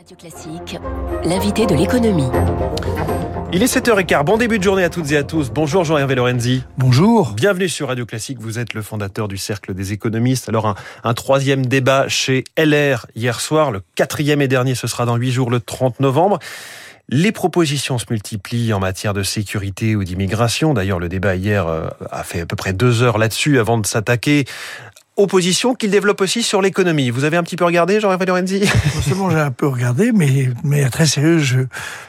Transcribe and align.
Radio 0.00 0.16
Classique, 0.16 0.78
l'invité 1.24 1.66
de 1.66 1.74
l'économie. 1.74 2.30
Il 3.52 3.62
est 3.62 3.66
7h15. 3.66 4.24
Bon 4.24 4.38
début 4.38 4.58
de 4.58 4.64
journée 4.64 4.82
à 4.82 4.88
toutes 4.88 5.12
et 5.12 5.16
à 5.18 5.24
tous. 5.24 5.50
Bonjour 5.50 5.84
Jean-Hervé 5.84 6.14
Lorenzi. 6.14 6.64
Bonjour. 6.78 7.32
Bienvenue 7.32 7.68
sur 7.68 7.88
Radio 7.88 8.06
Classique. 8.06 8.38
Vous 8.40 8.58
êtes 8.58 8.72
le 8.72 8.80
fondateur 8.80 9.28
du 9.28 9.36
Cercle 9.36 9.74
des 9.74 9.92
économistes. 9.92 10.48
Alors, 10.48 10.66
un, 10.66 10.74
un 11.04 11.12
troisième 11.12 11.66
débat 11.66 12.08
chez 12.08 12.44
LR 12.56 13.08
hier 13.14 13.42
soir. 13.42 13.72
Le 13.72 13.82
quatrième 13.94 14.40
et 14.40 14.48
dernier, 14.48 14.74
ce 14.74 14.86
sera 14.86 15.04
dans 15.04 15.16
huit 15.16 15.32
jours, 15.32 15.50
le 15.50 15.60
30 15.60 16.00
novembre. 16.00 16.38
Les 17.12 17.32
propositions 17.32 17.98
se 17.98 18.04
multiplient 18.08 18.72
en 18.72 18.78
matière 18.78 19.14
de 19.14 19.24
sécurité 19.24 19.96
ou 19.96 20.04
d'immigration. 20.04 20.74
D'ailleurs, 20.74 21.00
le 21.00 21.08
débat 21.08 21.34
hier 21.34 21.66
euh, 21.66 21.88
a 22.08 22.22
fait 22.22 22.42
à 22.42 22.46
peu 22.46 22.54
près 22.54 22.72
deux 22.72 23.02
heures 23.02 23.18
là-dessus 23.18 23.58
avant 23.58 23.78
de 23.78 23.86
s'attaquer 23.86 24.44
opposition 25.16 25.74
qu'il 25.74 25.90
développe 25.90 26.20
aussi 26.20 26.42
sur 26.42 26.62
l'économie. 26.62 27.10
Vous 27.10 27.24
avez 27.24 27.36
un 27.36 27.42
petit 27.42 27.56
peu 27.56 27.64
regardé, 27.64 28.00
Jean-Hervé 28.00 28.26
Lorenzi? 28.26 28.60
Non 28.60 29.02
seulement 29.02 29.30
j'ai 29.30 29.38
un 29.40 29.50
peu 29.50 29.66
regardé, 29.66 30.12
mais, 30.12 30.50
mais 30.64 30.88
très 30.88 31.06
sérieux, 31.06 31.38
je 31.38 31.58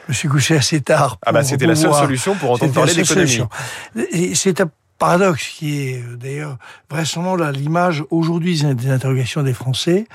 me 0.08 0.12
suis 0.12 0.28
couché 0.28 0.56
assez 0.56 0.80
tard. 0.80 1.18
Ah 1.26 1.32
bah 1.32 1.42
c'était 1.42 1.66
la 1.66 1.74
seule 1.76 1.92
solution 1.92 2.34
pour 2.34 2.52
entendre 2.52 2.72
parler 2.72 2.94
d'économie. 2.94 3.42
C'est 4.34 4.60
un 4.60 4.70
paradoxe 4.98 5.48
qui 5.48 5.80
est 5.80 6.04
d'ailleurs 6.16 6.58
vraisemblablement 6.88 7.50
l'image 7.50 8.04
aujourd'hui 8.10 8.62
des 8.62 8.88
interrogations 8.88 9.42
des 9.42 9.52
Français, 9.52 10.06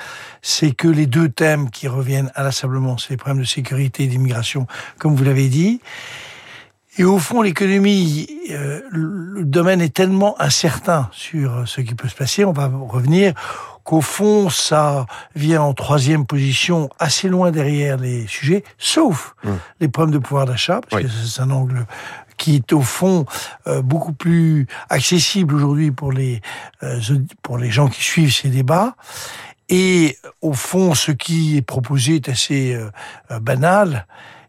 c'est 0.42 0.72
que 0.72 0.88
les 0.88 1.08
deux 1.08 1.28
thèmes 1.28 1.70
qui 1.70 1.90
reviennent 1.90 2.32
inlassablement, 2.36 2.98
c'est 2.98 3.10
les 3.10 3.18
problèmes 3.18 3.42
de 3.42 3.48
sécurité 3.48 4.04
et 4.04 4.08
d'immigration, 4.08 4.66
comme 4.98 5.14
vous 5.14 5.26
l'avez 5.26 5.50
dit, 5.50 5.82
et 6.98 7.04
au 7.04 7.20
fond, 7.20 7.42
l'économie, 7.42 8.28
euh, 8.52 8.82
le 8.92 9.44
domaine 9.44 9.82
est 9.82 9.94
tellement 9.94 10.40
incertain 10.42 11.10
sur 11.12 11.68
ce 11.68 11.82
qui 11.82 11.96
peut 11.96 12.08
se 12.08 12.16
passer, 12.16 12.46
on 12.46 12.54
va 12.54 12.68
revenir, 12.68 13.34
qu'au 13.84 14.02
fond, 14.02 14.50
ça 14.50 15.06
vient 15.36 15.62
en 15.62 15.74
troisième 15.74 16.26
position, 16.26 16.90
assez 17.00 17.30
loin 17.30 17.52
derrière 17.52 17.98
les 17.98 18.28
sujets, 18.28 18.64
sauf 18.78 19.36
mmh. 19.44 19.50
les 19.80 19.88
problèmes 19.88 20.14
de 20.14 20.20
pouvoir 20.20 20.46
d'achat, 20.46 20.82
parce 20.82 21.04
oui. 21.04 21.08
que 21.08 21.14
c'est 21.14 21.42
un 21.42 21.52
angle 21.52 21.86
qui 22.38 22.56
est 22.56 22.74
au 22.74 22.82
fond 22.82 23.26
euh, 23.68 23.82
beaucoup 23.82 24.14
plus 24.14 24.68
accessible 24.90 25.56
aujourd'hui 25.56 25.92
pour 25.92 26.12
les 26.12 26.42
euh, 26.84 27.00
pour 27.42 27.58
les 27.58 27.72
gens 27.72 27.88
qui 27.88 28.04
suivent 28.04 28.34
ces 28.34 28.50
débats. 28.50 28.96
Et 29.70 30.18
au 30.42 30.54
fond, 30.54 30.94
ce 30.94 31.12
qui 31.12 31.58
est 31.58 31.62
proposé 31.62 32.16
est 32.16 32.30
assez 32.30 32.74
euh, 32.74 33.40
banal 33.40 34.06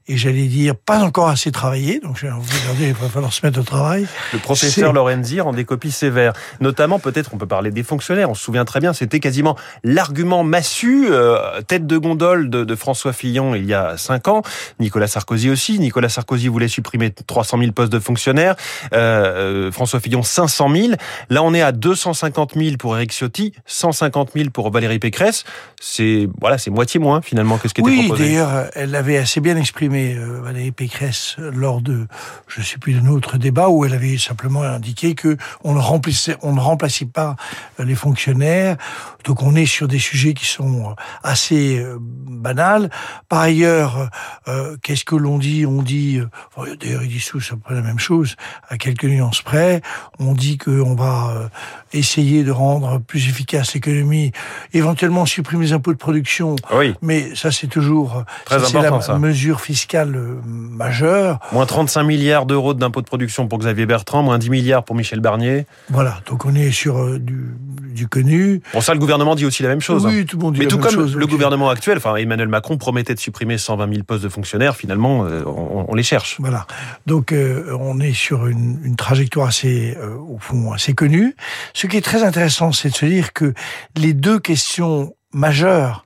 et 0.08 0.16
j'allais 0.16 0.46
dire 0.46 0.74
pas 0.74 1.00
encore 1.00 1.28
assez 1.28 1.52
travaillé, 1.52 2.00
donc 2.00 2.16
j'ai 2.18 2.30
envie 2.30 2.48
de 2.48 2.76
dire 2.76 2.88
il 2.88 2.94
va 2.94 3.08
falloir 3.08 3.32
se 3.32 3.44
mettre 3.44 3.60
au 3.60 3.62
travail. 3.62 4.06
Le 4.32 4.38
professeur 4.38 4.94
Lorenzi 4.94 5.40
rend 5.40 5.52
des 5.52 5.66
copies 5.66 5.90
sévères, 5.90 6.32
notamment 6.60 6.98
peut-être 6.98 7.34
on 7.34 7.36
peut 7.36 7.46
parler 7.46 7.70
des 7.70 7.82
fonctionnaires, 7.82 8.30
on 8.30 8.34
se 8.34 8.42
souvient 8.42 8.64
très 8.64 8.80
bien, 8.80 8.94
c'était 8.94 9.20
quasiment 9.20 9.56
l'argument 9.84 10.44
massu, 10.44 11.08
euh, 11.10 11.60
tête 11.60 11.86
de 11.86 11.98
gondole 11.98 12.48
de, 12.48 12.64
de, 12.64 12.74
François 12.74 13.12
Fillon 13.12 13.54
il 13.54 13.66
y 13.66 13.74
a 13.74 13.98
cinq 13.98 14.28
ans, 14.28 14.42
Nicolas 14.80 15.08
Sarkozy 15.08 15.50
aussi, 15.50 15.78
Nicolas 15.78 16.08
Sarkozy 16.08 16.48
voulait 16.48 16.68
supprimer 16.68 17.10
300 17.10 17.58
000 17.58 17.72
postes 17.72 17.92
de 17.92 17.98
fonctionnaires, 17.98 18.56
euh, 18.94 19.70
François 19.70 20.00
Fillon 20.00 20.22
500 20.22 20.74
000, 20.74 20.88
là 21.28 21.42
on 21.42 21.52
est 21.52 21.62
à 21.62 21.72
250 21.72 22.54
000 22.56 22.76
pour 22.78 22.96
Eric 22.96 23.12
Ciotti, 23.12 23.52
150 23.66 24.30
000 24.34 24.50
pour 24.50 24.70
Valérie 24.70 25.00
Pécresse, 25.00 25.44
c'est 25.78 26.28
voilà 26.40 26.56
c'est 26.56 26.70
moitié 26.70 26.98
moins 26.98 27.20
finalement 27.20 27.58
que 27.58 27.68
ce 27.68 27.74
qui 27.74 27.82
était 27.82 27.90
oui, 27.90 28.06
proposé. 28.06 28.22
Oui 28.22 28.28
d'ailleurs 28.30 28.70
elle 28.74 28.90
l'avait 28.90 29.18
assez 29.18 29.40
bien 29.42 29.56
exprimé 29.58 29.97
euh, 30.14 30.40
Valérie 30.42 30.72
Pécresse 30.72 31.36
lors 31.38 31.80
de, 31.80 32.06
je 32.46 32.60
ne 32.60 32.64
sais 32.64 32.78
plus, 32.78 32.94
d'un 32.94 33.08
autre 33.08 33.38
débat 33.38 33.68
où 33.68 33.84
elle 33.84 33.94
avait 33.94 34.18
simplement 34.18 34.62
indiqué 34.62 35.14
que 35.14 35.36
on 35.64 35.74
ne 35.74 35.80
remplissait, 35.80 36.36
on 36.42 36.52
ne 36.54 36.60
remplaçait 36.60 37.06
pas 37.06 37.36
les 37.78 37.94
fonctionnaires. 37.94 38.76
Donc 39.24 39.42
on 39.42 39.54
est 39.54 39.66
sur 39.66 39.88
des 39.88 39.98
sujets 39.98 40.34
qui 40.34 40.46
sont 40.46 40.94
assez 41.22 41.78
euh, 41.78 41.98
banals. 42.00 42.90
Par 43.28 43.40
ailleurs, 43.40 44.08
euh, 44.46 44.76
qu'est-ce 44.82 45.04
que 45.04 45.16
l'on 45.16 45.38
dit? 45.38 45.66
On 45.66 45.82
dit, 45.82 46.18
euh, 46.18 46.74
d'ailleurs 46.80 47.02
ils 47.02 47.08
disent 47.08 47.26
tous 47.26 47.50
après 47.52 47.74
la 47.74 47.82
même 47.82 47.98
chose, 47.98 48.36
à 48.68 48.78
quelques 48.78 49.04
nuances 49.04 49.42
près. 49.42 49.82
On 50.18 50.32
dit 50.32 50.56
qu'on 50.58 50.94
va 50.94 51.30
euh, 51.30 51.48
essayer 51.92 52.44
de 52.44 52.50
rendre 52.50 52.98
plus 52.98 53.28
efficace 53.28 53.74
l'économie, 53.74 54.32
éventuellement 54.72 55.26
supprimer 55.26 55.66
les 55.66 55.72
impôts 55.72 55.92
de 55.92 55.98
production. 55.98 56.56
Oui. 56.72 56.94
Mais 57.02 57.34
ça 57.34 57.50
c'est 57.50 57.66
toujours, 57.66 58.24
Très 58.44 58.60
c'est 58.60 58.80
la 58.80 59.00
ça. 59.00 59.18
mesure 59.18 59.60
fiscale 59.60 59.87
majeure. 59.94 61.38
Moins 61.52 61.66
35 61.66 62.02
milliards 62.02 62.46
d'euros 62.46 62.74
d'impôts 62.74 63.00
de 63.00 63.06
production 63.06 63.48
pour 63.48 63.58
Xavier 63.58 63.86
Bertrand, 63.86 64.22
moins 64.22 64.38
10 64.38 64.50
milliards 64.50 64.84
pour 64.84 64.96
Michel 64.96 65.20
Barnier. 65.20 65.66
Voilà, 65.88 66.20
donc 66.26 66.44
on 66.44 66.54
est 66.54 66.70
sur 66.70 66.98
euh, 66.98 67.18
du, 67.18 67.54
du 67.92 68.08
connu. 68.08 68.62
Bon, 68.72 68.80
ça, 68.80 68.92
le 68.94 69.00
gouvernement 69.00 69.34
dit 69.34 69.46
aussi 69.46 69.62
la 69.62 69.68
même 69.68 69.80
chose. 69.80 70.06
Oui, 70.06 70.20
hein. 70.20 70.24
tout 70.26 70.36
le 70.36 70.42
monde 70.42 70.54
dit 70.54 70.60
Mais 70.60 70.66
la 70.66 70.70
tout 70.70 70.76
même 70.76 70.86
comme 70.86 70.94
chose, 70.94 71.16
le 71.16 71.26
gouvernement 71.26 71.68
actuel, 71.70 71.98
enfin 71.98 72.16
Emmanuel 72.16 72.48
Macron 72.48 72.76
promettait 72.76 73.14
de 73.14 73.20
supprimer 73.20 73.58
120 73.58 73.92
000 73.92 74.04
postes 74.04 74.24
de 74.24 74.28
fonctionnaires, 74.28 74.76
finalement, 74.76 75.24
euh, 75.24 75.42
on, 75.46 75.86
on, 75.88 75.94
les 75.94 76.02
cherche. 76.02 76.36
Voilà. 76.38 76.66
Donc 77.06 77.32
euh, 77.32 77.76
on 77.80 78.00
est 78.00 78.12
sur 78.12 78.46
une, 78.46 78.80
une 78.84 78.96
trajectoire 78.96 79.48
assez, 79.48 79.96
euh, 79.98 80.16
au 80.16 80.38
fond, 80.38 80.72
assez 80.72 80.94
connue. 80.94 81.34
Ce 81.74 81.86
qui 81.86 81.96
est 81.96 82.02
très 82.02 82.22
intéressant, 82.22 82.72
c'est 82.72 82.90
de 82.90 82.94
se 82.94 83.06
dire 83.06 83.32
que 83.32 83.54
les 83.96 84.12
deux 84.12 84.38
questions 84.38 85.14
majeures 85.32 86.04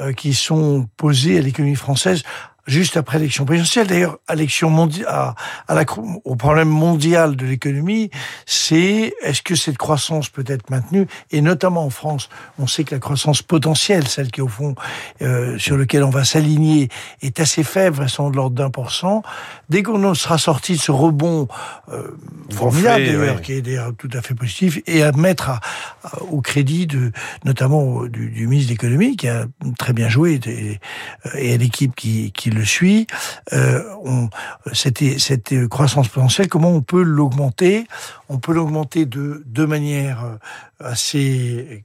euh, 0.00 0.12
qui 0.12 0.34
sont 0.34 0.88
posées 0.98 1.38
à 1.38 1.40
l'économie 1.40 1.74
française 1.74 2.22
juste 2.66 2.96
après 2.96 3.18
l'élection 3.18 3.44
présidentielle. 3.44 3.86
D'ailleurs, 3.86 4.18
à 4.26 4.34
l'élection 4.34 4.70
mondiale, 4.70 5.06
à, 5.08 5.34
à 5.68 5.74
la, 5.74 5.84
au 6.24 6.36
problème 6.36 6.68
mondial 6.68 7.36
de 7.36 7.46
l'économie, 7.46 8.10
c'est 8.44 9.14
est-ce 9.22 9.42
que 9.42 9.54
cette 9.54 9.78
croissance 9.78 10.28
peut 10.28 10.44
être 10.46 10.68
maintenue? 10.70 11.06
Et 11.30 11.40
notamment 11.40 11.84
en 11.84 11.90
France, 11.90 12.28
on 12.58 12.66
sait 12.66 12.84
que 12.84 12.94
la 12.94 13.00
croissance 13.00 13.42
potentielle, 13.42 14.08
celle 14.08 14.30
qui 14.30 14.40
est 14.40 14.42
au 14.42 14.48
fond 14.48 14.74
euh, 15.22 15.58
sur 15.58 15.76
lequel 15.76 16.02
on 16.02 16.10
va 16.10 16.24
s'aligner, 16.24 16.88
est 17.22 17.40
assez 17.40 17.62
faible, 17.62 17.96
vraisemblablement 17.96 18.30
de 18.30 18.36
l'ordre 18.36 18.56
d'un 18.56 18.70
pour 18.70 18.90
cent. 18.90 19.22
Dès 19.68 19.82
qu'on 19.82 20.14
sera 20.14 20.38
sorti 20.38 20.74
de 20.74 20.80
ce 20.80 20.90
rebond 20.90 21.48
euh, 21.92 22.08
formidable, 22.50 23.04
d'ailleurs, 23.04 23.40
qui 23.42 23.52
est 23.52 23.62
d'ailleurs 23.62 23.92
tout 23.96 24.10
à 24.12 24.22
fait 24.22 24.34
positif, 24.34 24.80
et 24.86 25.02
à 25.02 25.12
mettre 25.12 25.50
à, 25.50 25.60
à, 26.02 26.22
au 26.22 26.40
crédit 26.40 26.86
de, 26.86 27.12
notamment 27.44 28.04
du, 28.06 28.30
du 28.30 28.46
ministre 28.48 28.70
de 28.70 28.74
l'économie, 28.74 29.16
qui 29.16 29.28
a 29.28 29.46
très 29.78 29.92
bien 29.92 30.08
joué, 30.08 30.40
et, 30.46 30.80
et 31.36 31.54
à 31.54 31.56
l'équipe 31.56 31.94
qui, 31.94 32.32
qui 32.32 32.50
le 32.56 32.64
suit, 32.64 33.06
euh, 33.52 33.82
on, 34.04 34.28
cette, 34.72 35.20
cette 35.20 35.68
croissance 35.68 36.08
potentielle, 36.08 36.48
comment 36.48 36.70
on 36.70 36.82
peut 36.82 37.02
l'augmenter? 37.02 37.86
On 38.28 38.38
peut 38.38 38.52
l'augmenter 38.52 39.06
de 39.06 39.42
deux 39.46 39.66
manières 39.66 40.38
assez 40.80 41.84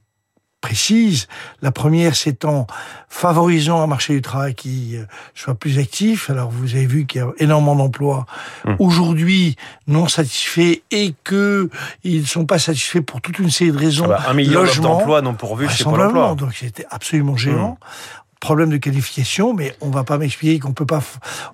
précises. 0.60 1.26
La 1.60 1.72
première, 1.72 2.14
c'est 2.14 2.44
en 2.44 2.68
favorisant 3.08 3.82
un 3.82 3.88
marché 3.88 4.14
du 4.14 4.22
travail 4.22 4.54
qui 4.54 4.96
soit 5.34 5.56
plus 5.56 5.78
actif. 5.80 6.30
Alors, 6.30 6.50
vous 6.50 6.76
avez 6.76 6.86
vu 6.86 7.04
qu'il 7.04 7.20
y 7.20 7.24
a 7.24 7.28
énormément 7.38 7.74
d'emplois 7.74 8.26
mmh. 8.64 8.74
aujourd'hui 8.78 9.56
non 9.88 10.06
satisfaits 10.06 10.82
et 10.92 11.14
que 11.24 11.68
ils 12.04 12.20
ne 12.20 12.26
sont 12.26 12.46
pas 12.46 12.60
satisfaits 12.60 13.00
pour 13.00 13.20
toute 13.20 13.40
une 13.40 13.50
série 13.50 13.72
de 13.72 13.78
raisons. 13.78 14.04
Ah 14.06 14.08
bah, 14.08 14.24
un 14.28 14.34
million 14.34 14.62
d'emplois 14.80 15.20
non 15.20 15.34
pourvus 15.34 15.68
chez 15.68 15.82
Pôle 15.82 16.00
emploi. 16.00 16.36
Donc, 16.36 16.54
c'était 16.54 16.86
absolument 16.90 17.36
géant. 17.36 17.76
Mmh 17.80 18.21
problème 18.42 18.70
de 18.70 18.76
qualification, 18.76 19.54
mais 19.54 19.74
on 19.80 19.88
va 19.88 20.02
pas 20.02 20.18
m'expliquer 20.18 20.58
qu'on 20.58 20.72
peut 20.72 20.84
pas, 20.84 21.00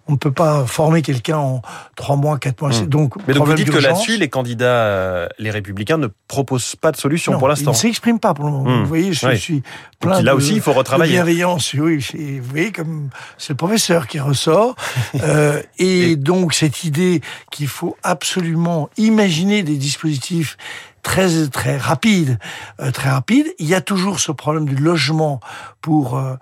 on 0.09 0.13
ne 0.13 0.17
peut 0.17 0.33
pas 0.33 0.65
former 0.65 1.03
quelqu'un 1.03 1.37
en 1.37 1.63
trois 1.95 2.17
mois, 2.17 2.39
quatre 2.39 2.63
mois. 2.63 2.71
Mmh. 2.71 2.87
Donc, 2.87 3.15
mais 3.29 3.35
donc 3.35 3.47
vous 3.47 3.53
dites 3.53 3.71
que 3.71 3.79
là-dessus, 3.79 4.17
les 4.17 4.29
candidats, 4.29 4.87
euh, 4.87 5.29
les 5.39 5.51
républicains 5.51 5.99
ne 5.99 6.09
proposent 6.27 6.77
pas 6.77 6.91
de 6.91 6.97
solution 6.97 7.33
non, 7.33 7.39
pour 7.39 7.47
l'instant. 7.47 7.73
Ils 7.73 7.75
ne 7.75 7.79
s'expriment 7.79 8.19
pas 8.19 8.33
pour 8.33 8.47
le 8.47 8.53
moment. 8.53 8.71
Mmh. 8.71 8.81
Vous 8.81 8.89
voyez, 8.89 9.13
je, 9.13 9.27
oui. 9.27 9.39
suis 9.39 9.63
plein 9.99 10.17
donc, 10.17 10.25
là 10.25 10.33
de, 10.33 10.37
aussi, 10.37 10.55
il 10.55 10.61
faut 10.61 10.73
retravailler. 10.73 11.13
De 11.13 11.17
bienveillance, 11.17 11.75
oui. 11.75 12.05
Vous 12.15 12.51
voyez, 12.51 12.73
comme 12.73 13.11
c'est 13.37 13.51
le 13.51 13.57
professeur 13.57 14.07
qui 14.07 14.21
ressort. 14.21 14.77
euh, 15.23 15.63
et, 15.79 16.13
et 16.13 16.17
donc 16.17 16.55
cette 16.55 16.85
idée 16.85 17.21
qu'il 17.51 17.69
faut 17.69 17.97
absolument 18.03 18.91
imaginer 18.97 19.63
des 19.63 19.77
dispositifs 19.77 20.57
très 21.03 21.49
très 21.49 21.77
rapide, 21.77 22.39
euh, 22.81 22.91
très 22.91 23.09
rapide. 23.09 23.47
Il 23.59 23.67
y 23.67 23.75
a 23.75 23.81
toujours 23.81 24.21
ce 24.21 24.33
problème 24.33 24.67
du 24.67 24.77
logement 24.77 25.41
pour 25.81 26.19
euh, 26.19 26.37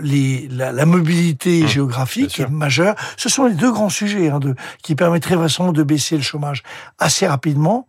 les 0.00 0.48
la, 0.50 0.72
la 0.72 0.86
mobilité 0.86 1.62
mmh, 1.62 1.66
géographique 1.68 2.28
qui 2.28 2.42
est 2.42 2.48
majeure. 2.48 2.94
Ce 3.16 3.28
sont 3.28 3.46
les 3.46 3.54
deux 3.54 3.70
grands 3.70 3.90
sujets 3.90 4.28
hein, 4.30 4.40
de, 4.40 4.54
qui 4.82 4.94
permettraient 4.94 5.36
vraiment 5.36 5.72
de 5.72 5.82
baisser 5.82 6.16
le 6.16 6.22
chômage 6.22 6.62
assez 6.98 7.26
rapidement. 7.26 7.86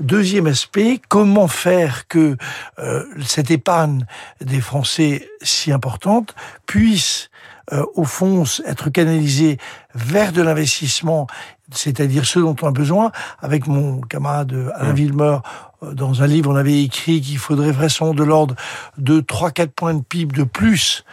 Deuxième 0.00 0.46
aspect, 0.46 1.00
comment 1.08 1.48
faire 1.48 2.06
que 2.08 2.36
euh, 2.78 3.04
cette 3.24 3.50
épargne 3.50 4.06
des 4.40 4.55
Français 4.60 5.28
si 5.42 5.72
importante 5.72 6.34
puisse 6.66 7.30
euh, 7.72 7.84
au 7.94 8.04
fond 8.04 8.44
être 8.64 8.90
canalisée 8.90 9.58
vers 9.94 10.32
de 10.32 10.42
l'investissement 10.42 11.26
c'est-à-dire 11.72 12.26
ce 12.26 12.38
dont 12.38 12.54
on 12.62 12.68
a 12.68 12.70
besoin. 12.70 13.10
Avec 13.40 13.66
mon 13.66 14.00
camarade 14.00 14.72
Alain 14.76 14.92
mmh. 14.92 14.96
Villemeur, 14.96 15.42
dans 15.82 16.22
un 16.22 16.26
livre, 16.26 16.50
on 16.50 16.56
avait 16.56 16.82
écrit 16.82 17.20
qu'il 17.20 17.38
faudrait 17.38 17.72
vraisemblablement 17.72 18.24
de 18.24 18.28
l'ordre 18.28 18.54
de 18.98 19.20
3-4 19.20 19.68
points 19.68 19.94
de 19.94 20.02
PIB 20.02 20.36
de 20.36 20.44
plus 20.44 21.04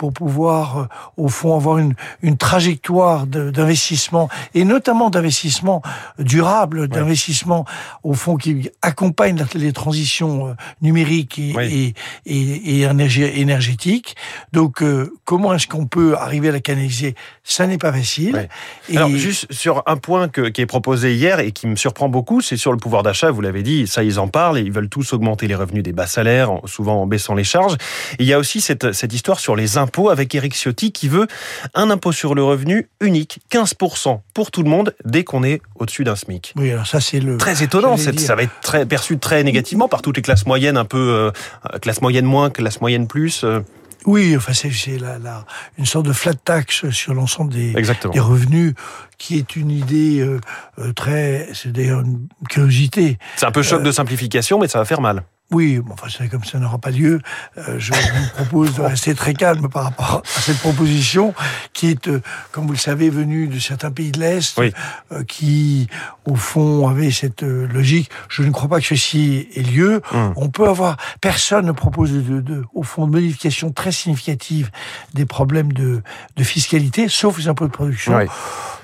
pour 0.00 0.14
pouvoir, 0.14 0.78
euh, 0.78 0.84
au 1.18 1.28
fond, 1.28 1.54
avoir 1.54 1.76
une, 1.76 1.94
une 2.22 2.38
trajectoire 2.38 3.26
d'investissement, 3.26 4.30
et 4.54 4.64
notamment 4.64 5.10
d'investissement 5.10 5.82
durable, 6.18 6.88
d'investissement, 6.88 7.66
au 8.02 8.14
fond, 8.14 8.36
qui 8.36 8.70
accompagne 8.80 9.44
les 9.54 9.74
transitions 9.74 10.48
euh, 10.48 10.52
numériques 10.80 11.38
et, 11.38 11.92
et, 12.24 12.80
et, 12.80 13.40
énergétiques. 13.42 14.16
Donc, 14.54 14.82
euh, 14.82 15.12
comment 15.26 15.52
est-ce 15.52 15.66
qu'on 15.66 15.86
peut 15.86 16.16
arriver 16.16 16.48
à 16.48 16.52
la 16.52 16.60
canaliser? 16.60 17.14
Ça 17.44 17.66
n'est 17.66 17.76
pas 17.76 17.92
facile. 17.92 18.48
Alors, 18.96 19.10
juste 19.10 19.52
sur 19.52 19.82
un 19.84 19.98
point 19.98 20.28
que, 20.28 20.48
qui 20.48 20.62
est 20.62 20.66
proposé 20.66 21.14
hier 21.14 21.40
et 21.40 21.52
qui 21.52 21.66
me 21.66 21.76
surprend 21.76 22.08
beaucoup, 22.08 22.40
c'est 22.40 22.56
sur 22.56 22.72
le 22.72 22.78
pouvoir 22.78 23.02
d'achat. 23.02 23.30
Vous 23.30 23.42
l'avez 23.42 23.62
dit, 23.62 23.86
ça, 23.86 24.02
ils 24.02 24.18
en 24.18 24.28
parlent 24.28 24.56
et 24.56 24.62
ils 24.62 24.72
veulent 24.72 24.88
tous 24.88 25.12
augmenter 25.12 25.46
les 25.46 25.54
revenus 25.54 25.82
des 25.82 25.92
bas 25.92 26.06
salaires, 26.06 26.52
souvent 26.64 27.02
en 27.02 27.06
baissant 27.06 27.34
les 27.34 27.44
charges. 27.44 27.76
il 28.18 28.24
y 28.24 28.32
a 28.32 28.38
aussi 28.38 28.62
cette, 28.62 28.92
cette 28.92 29.12
histoire 29.12 29.40
sur 29.40 29.56
les 29.56 29.76
impôts 29.76 29.89
avec 30.10 30.34
Eric 30.34 30.54
Ciotti 30.54 30.92
qui 30.92 31.08
veut 31.08 31.26
un 31.74 31.90
impôt 31.90 32.12
sur 32.12 32.34
le 32.34 32.42
revenu 32.42 32.88
unique, 33.00 33.40
15% 33.50 34.20
pour 34.34 34.50
tout 34.50 34.62
le 34.62 34.70
monde 34.70 34.94
dès 35.04 35.24
qu'on 35.24 35.42
est 35.42 35.60
au-dessus 35.76 36.04
d'un 36.04 36.16
SMIC. 36.16 36.54
Oui, 36.56 36.70
alors 36.70 36.86
ça 36.86 37.00
c'est 37.00 37.20
le 37.20 37.36
très 37.36 37.62
étonnant. 37.62 37.96
Ça 37.96 38.34
va 38.34 38.42
être 38.42 38.60
très 38.62 38.86
perçu 38.86 39.18
très 39.18 39.42
négativement 39.44 39.88
par 39.88 40.02
toutes 40.02 40.16
les 40.16 40.22
classes 40.22 40.46
moyennes, 40.46 40.76
un 40.76 40.84
peu 40.84 41.32
euh, 41.72 41.78
classe 41.80 42.00
moyenne 42.02 42.24
moins, 42.24 42.50
classe 42.50 42.80
moyenne 42.80 43.06
plus. 43.06 43.44
Euh. 43.44 43.60
Oui, 44.06 44.34
enfin 44.34 44.54
c'est 44.54 44.98
la, 44.98 45.18
la, 45.18 45.44
une 45.76 45.84
sorte 45.84 46.06
de 46.06 46.12
flat 46.12 46.32
tax 46.32 46.88
sur 46.90 47.12
l'ensemble 47.12 47.52
des, 47.52 47.74
des, 47.74 48.20
revenus, 48.20 48.74
qui 49.18 49.36
est 49.36 49.56
une 49.56 49.70
idée 49.70 50.20
euh, 50.20 50.40
euh 50.78 50.92
très, 50.94 51.48
c'est 51.52 51.70
d'ailleurs 51.70 52.00
une 52.00 52.26
curiosité. 52.48 53.18
C'est 53.36 53.44
un 53.44 53.50
peu 53.50 53.62
choc 53.62 53.82
de 53.82 53.92
simplification, 53.92 54.58
mais 54.58 54.68
ça 54.68 54.78
va 54.78 54.86
faire 54.86 55.02
mal. 55.02 55.22
Oui, 55.52 55.80
enfin, 55.90 56.06
c'est 56.08 56.28
comme 56.28 56.44
ça 56.44 56.60
n'aura 56.60 56.78
pas 56.78 56.90
lieu. 56.90 57.20
Euh, 57.58 57.74
je 57.76 57.92
vous 57.92 58.28
propose 58.36 58.76
de 58.76 58.82
rester 58.82 59.16
très 59.16 59.34
calme 59.34 59.68
par 59.68 59.82
rapport 59.82 60.22
à 60.36 60.40
cette 60.40 60.58
proposition 60.58 61.34
qui 61.72 61.88
est, 61.88 62.06
euh, 62.06 62.22
comme 62.52 62.66
vous 62.66 62.72
le 62.72 62.78
savez, 62.78 63.10
venue 63.10 63.48
de 63.48 63.58
certains 63.58 63.90
pays 63.90 64.12
de 64.12 64.20
l'Est, 64.20 64.56
euh, 64.60 65.24
qui, 65.26 65.88
au 66.24 66.36
fond, 66.36 66.86
avaient 66.86 67.10
cette 67.10 67.42
logique. 67.42 68.10
Je 68.28 68.44
ne 68.44 68.50
crois 68.50 68.68
pas 68.68 68.78
que 68.78 68.86
ceci 68.86 69.48
ait 69.56 69.62
lieu. 69.62 70.02
Hum. 70.12 70.34
On 70.36 70.50
peut 70.50 70.68
avoir... 70.68 70.96
Personne 71.20 71.66
ne 71.66 71.72
propose, 71.72 72.12
de, 72.12 72.40
de, 72.40 72.62
au 72.72 72.84
fond, 72.84 73.08
de 73.08 73.12
modification 73.12 73.72
très 73.72 73.90
significative 73.90 74.70
des 75.14 75.26
problèmes 75.26 75.72
de, 75.72 76.00
de 76.36 76.44
fiscalité, 76.44 77.08
sauf 77.08 77.38
les 77.38 77.48
impôts 77.48 77.66
de 77.66 77.72
production. 77.72 78.16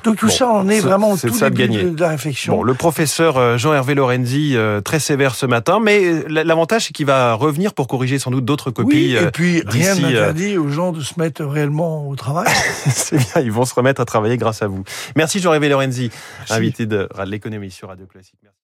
Donc 0.02 0.16
tout 0.16 0.28
ça, 0.28 0.48
on 0.48 0.68
est 0.68 0.80
vraiment 0.80 1.12
au 1.12 1.16
tout 1.16 1.30
début 1.50 1.68
de, 1.68 1.90
de, 1.90 2.00
la 2.00 2.10
réflexion. 2.10 2.56
Bon, 2.56 2.62
le 2.62 2.74
professeur 2.74 3.58
Jean-Hervé 3.58 3.94
Lorenzi, 3.94 4.56
très 4.84 5.00
sévère 5.00 5.34
ce 5.34 5.46
matin, 5.46 5.80
mais 5.82 6.24
la 6.28 6.55
l'avantage, 6.56 6.86
c'est 6.86 6.92
qu'il 6.92 7.04
va 7.04 7.34
revenir 7.34 7.74
pour 7.74 7.86
corriger 7.86 8.18
sans 8.18 8.30
doute 8.30 8.46
d'autres 8.46 8.70
copies. 8.70 9.14
Oui, 9.14 9.16
et 9.16 9.30
puis 9.30 9.58
euh, 9.58 9.64
rien 9.66 9.94
euh, 9.94 10.00
n'interdit 10.00 10.56
aux 10.56 10.68
gens 10.68 10.92
de 10.92 11.02
se 11.02 11.20
mettre 11.20 11.44
réellement 11.44 12.08
au 12.08 12.16
travail. 12.16 12.48
c'est 12.86 13.18
bien, 13.18 13.42
ils 13.42 13.52
vont 13.52 13.66
se 13.66 13.74
remettre 13.74 14.00
à 14.00 14.06
travailler 14.06 14.38
grâce 14.38 14.62
à 14.62 14.66
vous. 14.66 14.82
Merci 15.16 15.38
Jean-Révé 15.38 15.68
Lorenzi, 15.68 16.10
invité 16.48 16.86
de 16.86 17.08
l'économie 17.26 17.70
sur 17.70 17.88
Radio 17.88 18.06
Classique. 18.06 18.38
Merci. 18.42 18.56